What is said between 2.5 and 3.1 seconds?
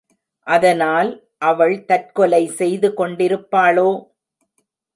செய்து